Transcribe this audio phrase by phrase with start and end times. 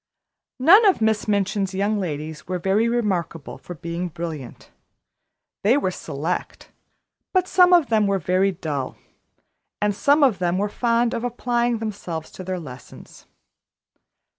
[0.59, 4.71] None of Miss Minchin's young ladies were very remarkable for being brilliant;
[5.63, 6.71] they were select,
[7.33, 8.97] but some of them were very dull,
[9.79, 13.27] and some of them were fond of applying themselves to their lessons.